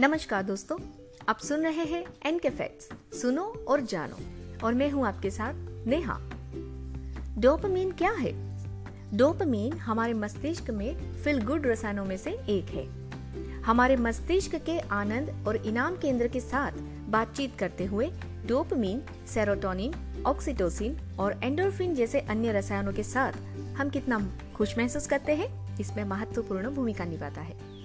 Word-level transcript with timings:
नमस्कार 0.00 0.42
दोस्तों, 0.42 0.78
आप 1.28 1.38
सुन 1.38 1.62
रहे 1.62 1.84
हैं 1.84 2.04
एन 2.26 2.38
के 2.38 2.50
फैक्ट्स 2.50 3.16
सुनो 3.20 3.64
और 3.68 3.80
जानो। 3.80 4.16
और 4.66 4.74
मैं 4.74 4.90
हूँ 4.90 5.06
आपके 5.06 5.30
साथ 5.30 5.54
नेहा। 5.86 6.20
डोपामीन 7.38 7.92
क्या 7.92 8.10
है? 8.10 8.32
डोपामीन 9.16 9.72
हमारे 9.72 10.14
मस्तिष्क 10.14 10.70
में 10.70 11.12
फिल 11.14 11.42
गुड 11.42 11.66
रसायनों 11.66 12.04
में 12.04 12.16
से 12.16 12.30
एक 12.30 12.64
है। 12.64 13.10
हमारे 13.62 13.96
मस्तिष्क 13.96 14.54
के 14.54 14.78
आनंद 14.78 15.44
और 15.48 15.56
इनाम 15.56 15.96
केंद्र 15.96 16.28
के 16.28 16.40
साथ 16.40 16.72
बातचीत 17.08 17.58
करते 17.58 17.84
हुए 17.84 18.10
डोपामीन 18.46 19.02
सेरोटोनिन 19.26 20.22
ऑक्सीटोसिन 20.26 21.16
और 21.18 21.40
एंडोर्फिन 21.42 21.94
जैसे 21.94 22.20
अन्य 22.20 22.52
रसायनों 22.52 22.92
के 22.92 23.02
साथ 23.02 23.32
हम 23.76 23.90
कितना 23.90 24.32
खुश 24.56 24.78
महसूस 24.78 25.06
करते 25.06 25.34
हैं? 25.34 25.78
इसमें 25.78 26.04
महत्वपूर्ण 26.04 26.70
भूमिका 26.70 27.04
निभाता 27.04 27.40
है। 27.40 27.78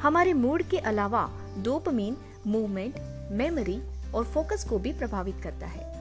हमारे 0.00 0.32
मूड 0.32 0.62
के 0.62 0.78
अलावा 0.78 1.38
डोपामीन 1.58 2.16
मूवमेंट, 2.46 2.94
मेमोरी 3.32 3.82
और 4.14 4.24
फोकस 4.24 4.64
को 4.64 4.78
भी 4.78 4.92
प्रभावित 4.92 5.40
करता 5.42 5.66
है। 5.66 5.92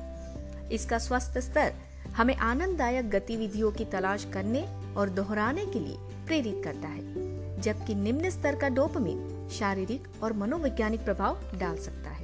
इसका 0.71 0.97
स्वस्थ 0.97 1.37
स्तर 1.37 1.73
हमें 2.15 2.35
आनंददायक 2.35 3.09
गतिविधियों 3.09 3.71
की 3.71 3.85
तलाश 3.85 4.27
करने 4.33 4.93
और 4.95 5.09
दोहराने 5.09 5.65
के 5.65 5.79
लिए 5.79 5.97
प्रेरित 5.99 6.61
करता 6.63 6.87
है, 6.87 7.61
जबकि 7.61 7.95
निम्न 7.95 8.29
स्तर 8.29 8.55
का 8.55 8.69
डोपमीन 8.69 9.49
शारीरिक 9.51 10.07
और 10.23 10.33
मनोवैज्ञानिक 10.33 11.05
प्रभाव 11.05 11.41
डाल 11.59 11.77
सकता 11.77 12.09
है। 12.09 12.21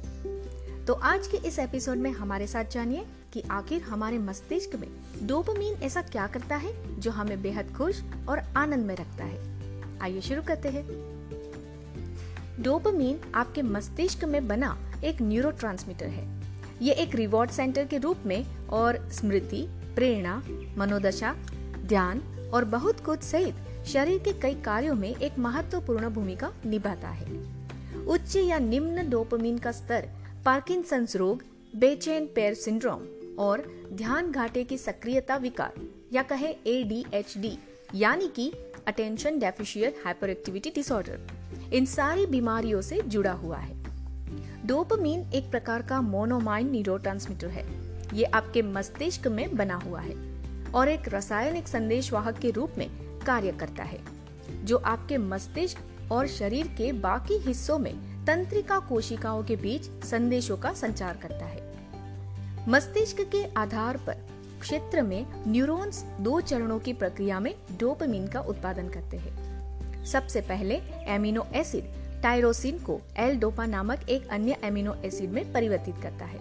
तो 0.84 0.92
आज 0.94 1.26
के 1.26 1.36
इस 1.36 1.58
एपिसोड 1.58 1.96
में 1.96 2.10
हमारे 2.10 2.46
साथ 2.46 2.64
जानिए 2.64 3.06
कि 3.32 3.42
आखिर 3.50 3.82
हमारे 3.82 4.18
मस्तिष्क 4.18 4.76
में 4.76 4.88
डोपामीन 5.26 5.74
ऐसा 5.74 6.02
क्या 6.02 6.26
करता 6.26 6.56
है 6.56 7.00
जो 7.00 7.10
हमें 7.10 7.42
बेहद 7.42 7.74
खुश 7.76 8.02
और 8.28 8.38
आनंद 8.38 8.86
में 8.86 8.96
रखता 8.96 9.24
है। 9.24 9.38
आइए 10.00 10.20
शुरू 10.20 10.42
करते 10.42 10.68
हैं। 10.68 11.17
डोपामीन 12.60 13.18
आपके 13.34 13.62
मस्तिष्क 13.62 14.24
में 14.24 14.48
बना 14.48 14.76
एक 15.04 15.20
न्यूरो 15.22 15.50
है। 16.02 16.26
ये 16.82 16.92
एक 16.92 17.14
रिवॉर्ड 17.14 17.50
सेंटर 17.50 17.84
के 17.84 17.98
रूप 17.98 18.16
में 18.26 18.44
और 18.68 19.08
स्मृति, 19.12 19.66
प्रेरणा, 19.94 20.42
मनोदशा, 20.78 21.32
ध्यान 21.86 22.20
और 22.54 22.64
बहुत 22.64 23.00
कुछ 23.00 23.22
सहित 23.22 23.86
शरीर 23.86 24.18
के 24.18 24.32
कई 24.32 24.54
कार्यों 24.54 24.94
में 24.94 25.14
एक 25.16 25.38
महत्वपूर्ण 25.38 26.08
भूमिका 26.08 26.52
निभाता 26.66 27.08
है। 27.08 28.06
उच्च 28.06 28.36
या 28.36 28.58
निम्न 28.58 29.08
डोपामीन 29.10 29.58
का 29.58 29.72
स्तर 29.72 30.08
पार्किंसंस 30.44 31.16
रोग, 31.16 31.42
बेचैन 31.76 32.26
पैर 32.26 32.54
सिंड्रोम 32.54 33.02
और 33.38 33.64
ध्यान 33.92 34.30
घाटे 34.30 34.64
की 34.64 34.78
सक्रियता 34.78 35.36
विकार, 35.36 35.72
या 36.12 36.22
कहे 36.22 36.50
एडीएचडी 36.66 37.58
यानी 37.94 38.28
कि 38.28 38.52
attention 38.86 39.38
deficit 39.38 40.02
hyper 40.04 40.30
activity 40.30 40.70
disorder 40.70 41.20
इन 41.72 41.86
सारी 41.86 42.26
बीमारियों 42.26 42.80
से 42.80 43.00
जुड़ा 43.02 43.32
हुआ 43.32 43.56
है। 43.56 43.76
डोपामीन 44.66 45.30
एक 45.34 45.50
प्रकार 45.50 45.82
का 45.82 46.00
मोनोमाइन 46.00 46.70
न्यूरोट्रांसमीटर 46.70 47.48
है। 47.48 47.66
ये 48.14 48.24
आपके 48.24 48.62
मस्तिष्क 48.62 49.26
में 49.26 49.56
बना 49.56 49.74
हुआ 49.74 50.00
है 50.00 50.14
और 50.74 50.88
एक 50.88 51.08
रासायनिक 51.08 51.68
संदेश 51.68 52.12
वाहक 52.12 52.38
के 52.38 52.50
रूप 52.50 52.72
में 52.78 52.88
कार्य 53.26 53.52
करता 53.52 53.82
है, 53.82 53.98
जो 54.64 54.76
आपके 54.76 55.18
मस्तिष्क 55.18 56.12
और 56.12 56.26
शरीर 56.26 56.66
के 56.66 56.92
बाकी 56.92 57.38
हिस्सों 57.38 57.78
में 57.78 58.24
तंत्रिका 58.26 58.78
कोशिकाओं 58.78 59.42
के 59.44 59.56
बीच 59.56 60.04
संदेशों 60.04 60.56
का 60.56 60.72
संचार 60.72 61.16
करता 61.16 61.46
है। 61.46 61.66
मस्तिष्क 62.68 63.20
के 63.20 63.44
आधार 63.54 63.96
पर 63.96 64.26
क्षेत्र 64.60 65.02
में 65.02 65.26
न्यूरॉन्स 65.48 66.02
दो 66.20 66.40
चरणों 66.40 66.78
की 66.78 66.92
प्रक्रिया 66.92 67.40
में 67.40 67.54
डोपामीन 67.80 68.26
का 68.28 68.40
उत्पादन 68.40 68.88
करते 68.88 69.16
हैं। 69.16 69.47
सबसे 70.12 70.40
पहले 70.40 70.80
एमिनो 71.06 71.46
एसिड 71.54 71.84
टायरोसिन 72.22 72.78
को 72.78 73.00
एल 73.16 73.38
डोपा 73.38 73.66
नामक 73.66 74.08
एक 74.08 74.28
अन्य 74.28 74.56
एमिनो 74.64 74.94
एसिड 75.04 75.30
में 75.30 75.52
परिवर्तित 75.52 75.94
करता 76.02 76.24
है। 76.24 76.38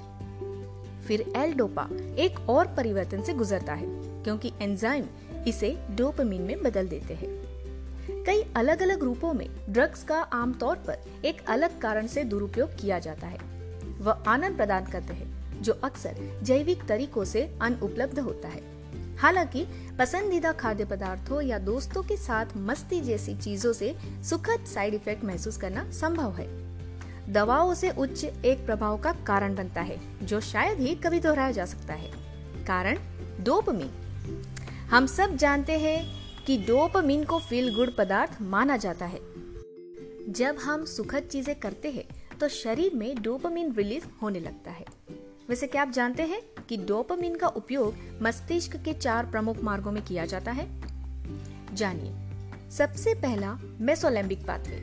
फिर 1.07 1.33
एल 1.35 1.53
डोपा 1.53 1.89
एक 2.17 2.39
और 2.49 2.67
परिवर्तन 2.67 3.21
से 3.21 3.33
गुजरता 3.33 3.73
है, 3.73 3.87
क्योंकि 4.23 4.51
एंजाइम 4.61 5.05
इसे 5.47 5.77
डोपामीन 5.91 6.41
में 6.41 6.63
बदल 6.63 6.87
देते 6.87 7.13
हैं। 7.13 8.23
कई 8.23 8.43
अलग 8.55 8.81
अलग 8.81 9.03
रूपों 9.03 9.33
में 9.33 9.47
ड्रग्स 9.69 10.03
का 10.03 10.21
आमतौर 10.21 10.75
पर 10.75 11.25
एक 11.25 11.41
अलग 11.47 11.79
कारण 11.79 12.07
से 12.07 12.23
दुरुपयोग 12.23 12.69
किया 12.81 12.99
जाता 12.99 13.27
है। 13.27 13.39
वह 13.99 14.23
आनंद 14.27 14.57
प्रदान 14.57 14.85
करते 14.85 15.13
हैं, 15.13 15.61
जो 15.61 15.73
अक्सर 15.73 16.39
जैविक 16.43 16.85
तरीकों 16.85 17.25
से 17.25 17.49
अनुपलब्ध 17.61 18.19
होता 18.19 18.47
है। 18.47 18.76
हालाँकि, 19.17 19.65
पसंदीदा 19.99 20.51
खाद्य 20.51 20.85
पदार्थों 20.85 21.41
या 21.41 21.59
दोस्तों 21.59 22.03
के 22.03 22.17
साथ 22.17 22.45
मस्ती 22.57 23.01
जैसी 23.01 23.35
चीज़ों 23.35 23.73
से 23.73 23.95
सुखद 24.23 24.65
साइड 24.65 24.93
इफ़ेक्ट 24.93 25.23
महसूस 25.23 25.57
करना 25.57 25.91
संभव 25.91 26.35
है। 26.35 26.47
दवाओं 27.33 27.73
से 27.73 27.89
उच्च 27.89 28.23
एक 28.23 28.65
प्रभाव 28.65 28.97
का 28.97 29.11
कारण 29.27 29.55
बनता 29.55 29.81
है, 29.81 29.99
जो 30.25 30.39
शायद 30.41 30.79
ही 30.79 30.95
कभी 30.95 31.19
दोहराया 31.19 31.51
जा 31.51 31.65
सकता 31.65 31.93
है। 31.93 32.11
कारण 32.65 32.99
डोपमीन 33.41 33.89
हम 34.91 35.05
सब 35.05 35.35
जानते 35.35 35.73
हैं 35.73 36.05
कि 36.45 36.57
डोपमीन 36.57 37.23
को 37.23 37.39
फील 37.39 37.75
गुड 37.75 37.95
पदार्थ 37.95 38.41
माना 38.41 38.77
जाता 38.77 39.05
है। 39.05 39.19
जब 40.29 40.57
हम 40.59 40.85
सुखद 40.85 41.23
चीज़ें 41.23 41.55
करते 41.55 41.91
हैं 41.91 42.37
तो 42.37 42.47
शरीर 42.47 42.93
में 42.93 43.21
डोपमीन 43.21 43.73
रिलीज़ 43.73 44.05
होने 44.21 44.39
लगता 44.39 44.71
है। 44.71 44.85
वैसे 45.49 45.67
क्या 45.67 45.81
आप 45.81 45.89
जानते 45.89 46.23
हैं 46.23 46.41
कि 46.69 46.77
डोपामिन 46.77 47.35
का 47.35 47.47
उपयोग 47.47 47.95
मस्तिष्क 48.21 48.75
के 48.75 48.93
चार 48.93 49.25
प्रमुख 49.25 49.61
मार्गों 49.63 49.91
में 49.91 50.03
किया 50.03 50.25
जाता 50.25 50.51
है? 50.51 50.67
जानिए। 51.73 52.71
सबसे 52.71 53.13
पहला, 53.13 53.53
मेसोलेम्बिक 53.81 54.45
पाथवे 54.47 54.79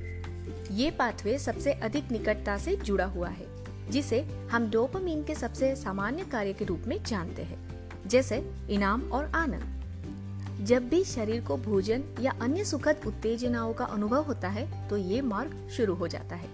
ये 0.70 0.90
पाथवे 0.90 1.38
सबसे 1.38 1.72
अधिक 1.72 2.10
निकटता 2.12 2.56
से 2.58 2.76
जुड़ा 2.76 3.04
हुआ 3.06 3.28
है, 3.28 3.46
जिसे 3.90 4.22
हम 4.52 4.70
डोपामिन 4.70 5.24
के 5.24 5.34
सबसे 5.34 5.74
सामान्य 5.76 6.24
कार्य 6.24 6.52
के 6.52 6.64
रूप 6.64 6.84
में 6.86 7.02
जानते 7.04 7.42
हैं, 7.42 7.88
जैसे 8.06 8.42
इनाम 8.70 9.02
और 9.02 9.24
आनंद। 9.34 10.66
जब 10.66 10.88
भी 10.88 11.04
शरीर 11.04 11.44
को 11.44 11.56
भोजन 11.58 12.04
या 12.20 12.32
अन्य 12.40 12.64
सुखद 12.64 13.06
उत्तेजनाओं 13.06 13.74
का 13.74 13.84
अनुभव 13.84 14.22
होता 14.22 14.48
है 14.48 14.88
तो 14.88 14.96
ये 14.96 15.20
मार्ग 15.22 15.68
शुरू 15.76 15.94
हो 15.94 16.08
जाता 16.08 16.36
है। 16.36 16.48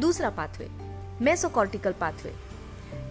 दूसरा 0.00 0.30
पाथवे 0.30 0.70
मेसोकॉर्टिकल 1.20 1.92
पाथवे 1.92 2.34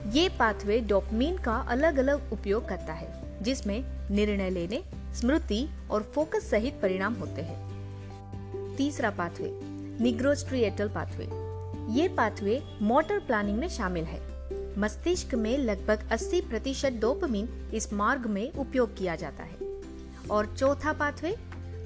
ये 0.07 0.29
पाथवे 0.29 0.79
डोपमीन 0.79 1.37
का 1.37 1.55
अलग 1.55 1.97
अलग 1.97 2.33
उपयोग 2.33 2.69
करता 2.69 2.93
है, 2.93 3.43
जिसमें 3.43 3.85
निर्णय 4.11 4.49
लेने, 4.49 4.83
स्मृति 5.13 5.69
और 5.91 6.03
फोकस 6.03 6.49
सहित 6.49 6.79
परिणाम 6.81 7.13
होते 7.13 7.41
हैं। 7.41 8.75
तीसरा 8.75 9.09
पाथवे 9.09 9.59
निग्रोस्ट्रिएटल 10.03 10.89
पाथवे 10.89 11.25
ये 11.93 12.07
पाथवे 12.07 12.63
मोटर 12.81 13.19
प्लानिंग 13.19 13.57
में 13.57 13.69
शामिल 13.69 14.03
है। 14.03 14.19
मस्तिष्क 14.79 15.35
में 15.35 15.57
लगभग 15.57 16.09
80 16.11 16.41
प्रतिशत 16.41 16.91
डोपमीन 16.91 17.71
इस 17.73 17.93
मार्ग 17.93 18.25
में 18.25 18.53
उपयोग 18.53 18.97
किया 18.97 19.15
जाता 19.15 19.43
है। 19.43 19.57
और 20.31 20.55
चौथा 20.57 20.93
पाथवे 20.93 21.37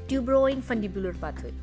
ट्यूब्रोइंग 0.09 0.61
फंडिबुलर 0.61 1.17
पाथवे 1.21 1.53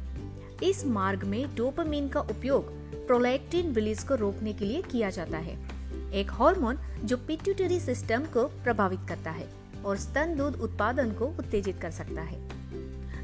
इस 0.68 0.86
मार्ग 0.86 1.24
में 1.24 1.54
डोपमीन 1.54 2.08
का 2.08 2.20
उपयोग 2.20 2.72
प्रोलैक्टिन 3.06 3.74
रिलीज़ 3.74 4.06
को 4.06 4.14
रोकने 4.14 4.52
के 4.52 4.64
लिए 4.64 4.82
किया 4.82 5.10
जाता 5.10 5.38
है। 5.38 5.71
एक 6.12 6.30
हार्मोन 6.30 6.78
जो 7.04 7.16
पिट्यूटरी 7.16 7.80
सिस्टम 7.80 8.24
को 8.24 8.44
प्रभावित 8.44 9.00
करता 9.08 9.30
है 9.30 9.48
और 9.84 9.96
स्तन 9.96 10.34
दूध 10.36 10.60
उत्पादन 10.60 11.12
को 11.12 11.26
उत्तेजित 11.26 11.80
कर 11.80 11.90
सकता 11.90 12.22
है। 12.22 12.40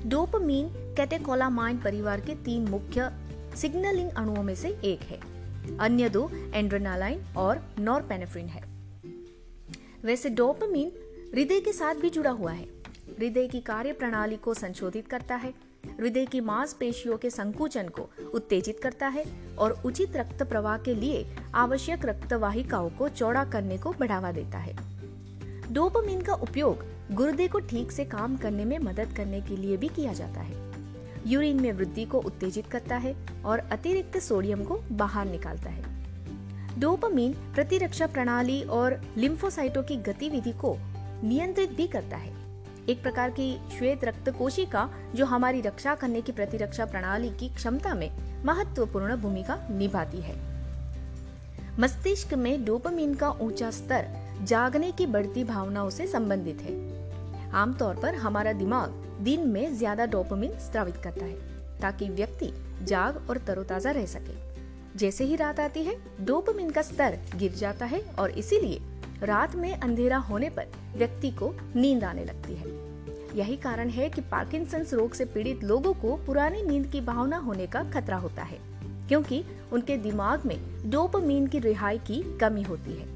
डोपामीन 0.09 0.69
कैटेकोलामाइन 0.69 1.79
परिवार 1.79 2.21
के 2.21 2.35
तीन 2.35 2.69
मुख्य 2.69 3.11
सिग्नलिंग 3.57 4.11
अणुओं 4.11 4.43
में 4.43 4.55
से 4.55 4.69
एक 4.69 5.01
है। 5.01 5.21
अन्य 5.79 6.09
दो 6.09 6.31
एंड्रेनालाइन 6.55 7.25
और 7.37 7.75
नॉरपेनेफ्रिन 7.79 8.47
है। 8.47 8.63
वैसे 10.05 10.29
डोपामीन 10.29 10.93
हृदय 11.35 11.61
के 11.61 11.73
साथ 11.73 11.95
भी 11.95 12.11
जुड़ा 12.11 12.31
हुआ 12.31 12.53
है। 12.53 12.65
हृदय 13.19 13.47
की 13.47 13.61
कार्य 13.61 13.93
प्रणाली 13.93 14.37
को 14.37 14.55
संशोधित 14.55 15.09
करता 15.09 15.35
है। 15.35 15.68
हृदय 16.01 16.27
की 16.27 16.41
मांसपेशियों 16.41 17.17
के 17.17 17.31
संकुचन 17.31 17.89
को 17.89 18.11
उत्तेजित 18.35 18.81
करता 18.83 19.09
है 19.09 19.25
और 19.59 19.83
उचित 19.85 20.17
रक्त 20.17 20.43
प्रवाह 20.43 20.79
के 20.79 20.95
लिए 20.95 21.27
आवश्यक 21.55 22.05
रक्त 22.05 22.33
वाहिकाओं 22.33 22.91
को 22.91 23.09
चौड़ा 23.09 23.45
करने 23.45 23.79
को 23.79 23.93
बढ़ावा 23.93 24.33
देता 24.33 24.59
है। 24.59 24.77
डोपामिन 25.73 26.21
का 26.21 26.35
उपयोग 26.35 26.85
गुर्दे 27.15 27.49
को 27.49 27.59
ठीक 27.59 27.93
से 27.93 28.05
काम 28.05 28.37
करने 28.37 28.65
में 28.65 28.79
मदद 28.79 29.15
करने 29.17 29.41
के 29.41 29.57
लिए 29.57 29.77
भी 29.77 29.89
किया 29.89 30.13
जाता 30.13 30.41
है। 30.41 30.73
यूरिन 31.27 31.61
में 31.61 31.73
वृद्धि 31.73 32.05
को 32.05 32.19
उत्तेजित 32.19 32.67
करता 32.67 32.97
है 32.97 33.43
और 33.45 33.59
अतिरिक्त 33.59 34.19
सोडियम 34.19 34.65
को 34.65 34.81
बाहर 34.91 35.27
निकालता 35.27 35.71
है। 35.71 35.85
डोपामिन 36.81 37.33
प्रतिरक्षा 37.33 38.07
प्रणाली 38.07 38.63
और 38.63 39.01
लिम्फोसाइटों 39.17 39.83
की 39.83 39.97
गतिविधि 39.97 40.53
को 40.53 40.77
नियंत्रित 41.25 41.73
भी 41.73 41.87
करता 41.87 42.17
है। 42.17 42.48
एक 42.89 43.03
प्रकार 43.03 43.31
की 43.31 43.47
श्वेत 43.79 44.05
रक्त 44.05 44.29
कोशिका 44.31 44.89
जो 45.15 45.25
हमारी 45.25 45.61
रक्षा 45.61 45.95
करने 45.95 46.21
की 46.23 46.33
प्रतिरक्षा 46.33 46.85
प्रणाली 46.85 47.29
की 47.31 47.49
क्षमता 47.49 47.95
में 47.95 48.11
महत्वपूर्ण 48.45 49.17
भूमिका 49.17 49.57
निभाती 49.71 50.21
है। 50.21 50.37
मस्तिष्क 51.81 52.33
में 52.35 52.65
डोपामीन 52.65 53.15
का 53.15 53.31
ऊँचा 53.41 53.71
स्तर 53.71 54.07
जागने 54.43 54.91
की 54.93 55.07
बढ़ती 55.07 55.45
भावनाओं 55.45 55.91
से 55.91 56.07
संबंधित 56.07 56.63
है। 56.63 57.51
आमतौर 57.53 57.95
पर 57.95 58.15
हमारा 58.15 58.53
दिमाग 58.55 59.05
दिन 59.21 59.49
में 59.49 59.75
ज़्यादा 59.75 60.07
डोपामीन 60.07 60.59
स्त्रावित 60.59 60.97
करता 60.97 61.25
है, 61.25 61.37
ताकि 61.81 62.09
व्यक्ति 62.09 62.53
जाग 62.83 63.27
और 63.31 63.39
तरोताजा 63.39 63.91
रह 63.91 64.07
सके। 64.07 64.37
जैसे 64.99 65.25
ही 65.25 65.37
रात 65.37 65.61
आती 65.61 65.83
है, 65.85 65.97
डोपामिन 66.21 66.71
का 66.71 66.83
स्तर 66.83 67.19
गिर 67.37 67.53
जाता 67.53 67.87
है 67.87 68.01
और 68.19 68.31
इसीलिए 68.31 68.81
रात 69.23 69.55
में 69.57 69.73
अंधेरा 69.73 70.17
होने 70.19 70.51
पर 70.51 70.67
व्यक्ति 70.97 71.31
को 71.31 71.55
नींद 71.77 72.05
आने 72.05 72.25
लगती 72.25 72.55
है। 72.55 72.77
यही 73.37 73.57
कारण 73.57 73.89
है 73.89 74.09
कि 74.09 74.21
पार्किंसंस 74.21 74.95
रोग 74.95 75.13
से 75.13 75.25
पीड़ित 75.25 75.65
लोगों 75.65 75.93
को 75.95 76.17
पुरानी 76.17 76.63
नींद 76.63 76.87
की 76.87 77.01
भावना 77.01 77.37
होने 77.37 77.67
का 77.67 77.83
खतरा 77.91 78.17
होता 78.17 78.43
है, 78.43 78.59
क्योंकि 79.09 79.45
उनके 79.73 79.97
दिमाग 79.97 80.47
में 80.47 80.57
डोपामीन 80.91 81.47
की 81.47 81.59
रिहाई 81.59 81.99
की 81.99 82.23
कमी 82.39 82.63
होती 82.63 82.93
है। 82.93 83.07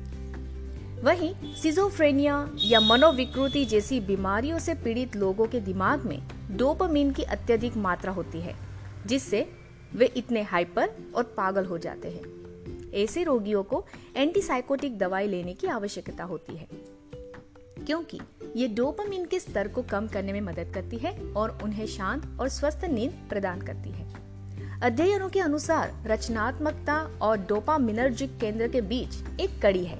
वहीं 1.02 1.54
सिजोफ्रेनिया 1.54 2.50
या 2.64 2.80
मनोविकृति 2.80 3.64
जैसी 3.64 4.00
बीमारियों 4.00 4.58
से 4.58 4.74
पीड़ित 4.74 5.16
लोगों 5.16 5.46
के 5.46 5.60
दिमाग 5.60 6.04
में 6.06 6.20
डोपामीन 6.50 7.12
की 7.12 7.22
अत्यधिक 7.22 7.76
मात्रा 7.76 8.12
होती 8.12 8.40
है, 8.40 8.54
जिससे 9.06 9.48
वे 9.94 10.06
इतने 10.06 10.42
हाइपर 10.42 10.90
और 11.16 11.34
पागल 11.36 11.64
हो 11.64 11.78
जाते 11.78 12.08
हैं। 12.08 12.41
ऐसे 12.94 13.22
रोगियों 13.22 13.62
को 13.62 13.84
एंटीसाइकोटिक 14.16 14.98
दवाई 14.98 15.26
लेने 15.26 15.54
की 15.54 15.66
आवश्यकता 15.66 16.24
होती 16.24 16.56
है। 16.56 16.66
क्योंकि 17.86 18.20
ये 18.56 18.68
डोपामिन 18.68 19.24
के 19.24 19.40
स्तर 19.40 19.68
को 19.68 19.82
कम 19.82 20.06
करने 20.06 20.32
में 20.32 20.40
मदद 20.40 20.72
करती 20.74 20.96
है 20.96 21.32
और 21.32 21.58
उन्हें 21.62 21.86
शांत 21.86 22.40
और 22.40 22.48
स्वस्थ 22.48 22.84
नींद 22.84 23.26
प्रदान 23.28 23.60
करती 23.60 23.90
है। 23.90 24.12
अध्ययनों 24.82 25.28
के 25.28 25.40
अनुसार 25.40 25.94
रचनात्मकता 26.06 27.18
और 27.22 27.36
डोपामिनर्जिक 27.36 28.38
केंद्र 28.38 28.68
के 28.68 28.80
बीच 28.80 29.40
एक 29.40 29.62
कड़ी 29.62 29.84
है। 29.84 29.98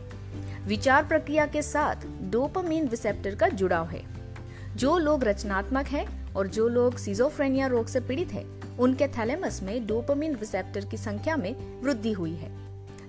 विचार 0.67 1.05
प्रक्रिया 1.05 1.47
के 1.47 1.63
साथ 1.63 1.97
डोपामिन 2.23 2.89
रिसेप्टर 2.89 3.35
का 3.35 3.49
जुड़ाव 3.49 3.87
है। 3.87 4.05
जो 4.77 4.99
लोग 4.99 5.25
रचनात्मक 5.25 5.87
हैं 5.87 6.35
और 6.35 6.47
जो 6.47 6.69
लोग 6.69 6.97
सिजोफ्रेनिया 6.97 7.67
रोग 7.67 7.87
से 7.87 8.01
पीड़ित 8.01 8.29
हैं, 8.29 8.77
उनके 8.79 9.09
थैलेमस 9.09 9.63
में 9.63 9.87
डोपामिन 9.87 10.37
रिसेप्टर 10.37 10.85
की 10.85 10.97
संख्या 10.97 11.37
में 11.37 11.83
वृद्धि 11.83 12.13
हुई 12.13 12.35
है। 12.35 12.62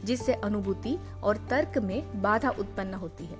जिससे 0.03 0.33
अनुभूति 0.33 0.97
और 1.23 1.37
तर्क 1.49 1.77
में 1.77 2.21
बाधा 2.21 2.49
उत्पन्न 2.49 2.93
होती 2.93 3.25
है, 3.25 3.37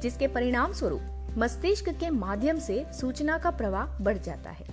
जिसके 0.00 0.26
परिणाम 0.28 0.72
स्वरूप 0.72 1.34
मस्तिष्क 1.38 1.88
के 1.90 2.10
माध्यम 2.10 2.58
से 2.58 2.84
सूचना 2.92 3.38
का 3.38 3.50
प्रवाह 3.50 3.98
बढ़ 3.98 4.18
जाता 4.18 4.50
है। 4.50 4.66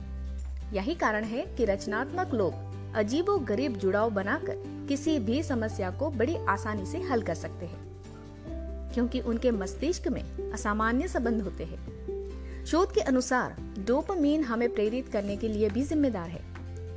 यही 0.73 0.95
कारण 0.95 1.23
है 1.23 1.45
कि 1.57 1.65
रचनात्मक 1.65 2.33
लोग 2.33 2.95
अजीबो 2.95 3.37
गरीब 3.39 3.77
जुड़ाव 3.77 4.09
बनाकर 4.09 4.63
किसी 4.87 5.17
भी 5.19 5.41
समस्या 5.43 5.89
को 5.91 6.09
बड़ी 6.09 6.35
आसानी 6.45 6.85
से 6.85 7.01
हल 7.01 7.21
कर 7.21 7.35
सकते 7.35 7.65
हैं, 7.65 8.91
क्योंकि 8.93 9.19
उनके 9.19 9.51
मस्तिष्क 9.51 10.07
में 10.07 10.51
असामान्य 10.51 11.07
संबंध 11.07 11.41
होते 11.41 11.63
हैं। 11.63 12.65
शोध 12.65 12.93
के 12.93 13.01
अनुसार, 13.01 13.55
डोपामीन 13.87 14.43
हमें 14.43 14.73
प्रेरित 14.73 15.09
करने 15.09 15.35
के 15.37 15.47
लिए 15.47 15.69
भी 15.69 15.83
जिम्मेदार 15.83 16.29
है। 16.29 16.41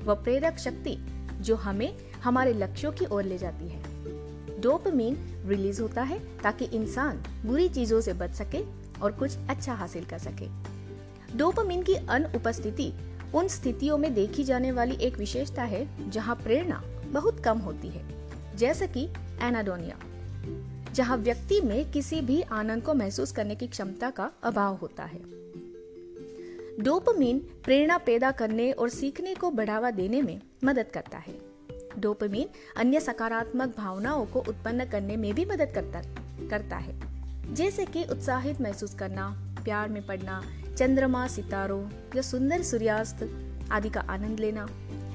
वह 0.05 0.15
प्रेरक 0.15 0.59
शक्ति 0.59 0.97
जो 1.41 1.57
हमें, 1.57 1.97
हमारे 2.25 2.53
लक्ष्यों 2.53 2.93
की 2.93 3.07
ओर 3.07 3.25
ले 3.25 3.39
जाती 3.39 3.69
है। 3.69 3.90
डोपामीन 4.61 5.17
रिलीज़ 5.47 5.83
होता 5.83 6.03
है 6.03 6.19
ताकि 6.43 6.65
इंसान 6.65 7.23
बुरी 7.47 7.69
चीज़ों 7.69 8.01
से 8.01 8.13
बच 8.13 8.35
सके 8.35 8.63
और 9.01 9.13
कुछ 9.13 9.37
अच्छा 9.51 9.75
हासिल 9.75 10.05
कर 10.05 10.19
सके। 10.19 10.49
डोपामीन 11.37 11.83
की 11.83 11.95
अनुपस्थिति 11.95 12.93
उन 13.35 13.49
स्थितियों 13.49 13.99
में 13.99 14.13
देखी 14.15 14.45
जाने 14.45 14.73
वाली 14.73 14.97
एक 14.97 15.19
विशेषता 15.19 15.63
है 15.63 16.11
जहाँ 16.11 16.37
प्रेरणा 16.37 16.83
बहुत 17.07 17.41
कम 17.41 17.59
होती 17.59 17.89
है, 17.89 18.05
जैसे 18.57 18.87
कि 18.89 19.05
एनाडोनिया, 19.43 19.99
जहाँ 20.95 21.17
व्यक्ति 21.17 21.61
में 21.61 21.91
किसी 21.91 22.21
भी 22.21 22.41
आनंद 22.43 22.83
को 22.83 22.95
महसूस 22.95 23.33
करने 23.33 23.55
की 23.55 23.67
क्षमता 23.67 24.11
का 24.11 24.31
अभाव 24.43 24.75
होता 24.77 25.05
है। 25.05 25.21
डोपामीन 26.81 27.39
प्रेरणा 27.65 27.99
पैदा 27.99 28.31
करने 28.31 28.71
और 28.73 28.89
सीखने 28.89 29.35
को 29.35 29.51
बढ़ावा 29.51 29.91
देने 29.91 30.23
में 30.23 30.41
मदद 30.65 30.91
करता 30.95 31.19
है। 31.19 31.50
डोपामीन 31.99 32.49
अन्य 32.77 33.01
सकारात्मक 33.01 33.77
भावनाओं 33.77 34.27
को 34.27 34.41
उत्पन्न 34.41 34.85
करने 34.85 35.17
में 35.17 35.35
भी 35.35 35.45
मदद 35.45 35.73
करता 35.75 36.03
करता 36.49 36.77
है। 36.77 37.01
जैसे 37.55 37.87
कि 37.87 38.05
उत्साहित 38.05 38.61
महसूस 38.61 38.95
करना, 38.95 39.55
प्यार 39.65 39.89
में 39.89 40.07
पड़ना 40.07 40.43
चंद्रमा, 40.79 41.27
सितारों 41.27 41.91
या 42.17 42.23
सुंदर 42.23 42.63
सूर्यास्त 42.63 43.31
आदि 43.73 43.91
का 43.91 44.01
आनंद 44.01 44.41
लेना। 44.41 44.69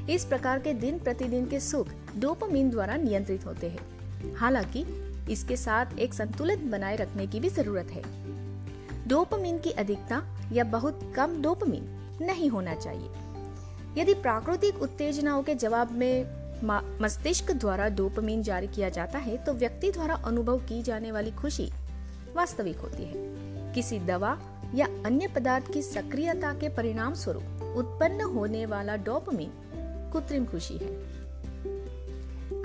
इस 0.09 0.25
प्रकार 0.25 0.59
के 0.59 0.73
दिन 0.73 0.99
प्रतिदिन 0.99 1.47
के 1.47 1.59
सुख 1.59 1.87
डोपामीन 2.17 2.69
द्वारा 2.69 2.95
नियंत्रित 2.95 3.45
होते 3.45 3.69
हैं। 3.69 3.95
हालाँकि, 4.35 4.85
इसके 5.29 5.57
साथ 5.57 5.85
एक 5.99 6.13
संतुलन 6.13 6.69
बनाए 6.69 6.95
रखने 6.95 7.27
की 7.27 7.39
भी 7.39 7.49
ज़रूरत 7.49 7.87
है। 7.91 8.01
डोपामीन 9.07 9.59
की 9.59 9.71
अधिकता 9.71 10.39
या 10.51 10.63
बहुत 10.63 11.13
कम 11.15 11.41
डोपामीन 11.41 11.83
नहीं 12.21 12.49
होना 12.49 12.75
चाहिए। 12.75 13.09
यदि 14.01 14.13
प्राकृतिक 14.13 14.81
उत्तेजनाओं 14.81 15.43
के 15.43 15.55
जवाब 15.55 15.91
में 15.91 16.44
मस्तिष्क 16.65 17.51
द्वारा 17.53 17.87
डोपामीन 17.91 18.43
जारी 18.43 18.67
किया 18.67 18.89
जाता 18.89 19.19
है 19.19 19.37
तो 19.37 19.53
व्यक्ति 19.53 19.91
द्वारा 19.91 20.15
अनुभव 20.25 20.59
की 20.69 20.81
जाने 20.83 21.11
वाली 21.11 21.31
खुशी 21.33 21.69
वास्तविक 22.35 22.77
होती 22.77 23.03
है। 23.03 23.73
किसी 23.73 23.99
दवा 24.01 24.37
या 24.75 24.85
अन्य 25.05 25.27
पदार्थ 25.27 25.71
की 25.73 25.81
सक्रियता 25.81 26.53
के 26.53 26.69
परिणाम 26.69 27.13
स्वरूप 27.13 27.75
उत्पन्न 27.77 28.21
होने 28.31 28.65
वाला 28.65 28.95
डोपामीन 29.05 29.51
कृत्रिम 30.13 30.45
खुशी 30.45 30.77
है। 30.77 30.93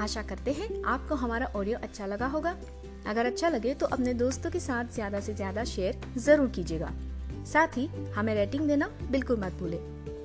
आशा 0.01 0.23
करते 0.23 0.53
हैं 0.53 0.83
आपको 0.87 1.15
हमारा 1.15 1.47
ऑडियो 1.57 1.79
अच्छा 1.79 2.07
लगा 2.07 2.27
होगा। 2.27 2.57
अगर 3.07 3.27
अच्छा 3.27 3.49
लगे 3.49 3.75
तो 3.75 3.87
अपने 3.89 4.15
दोस्तों 4.15 4.51
के 4.51 4.61
साथ 4.61 4.95
ज़्यादा 4.95 5.21
से 5.21 5.35
ज़्यादा 5.35 5.65
शेयर 5.67 6.01
ज़रूर 6.19 6.49
कीजिएगा। 6.49 6.91
साथ 7.47 7.77
ही 7.77 7.87
हमें 8.15 8.35
रेटिंग 8.35 8.67
देना 8.69 8.91
बिल्कुल 9.11 9.41
मत 9.41 9.53
भूले। 9.53 9.79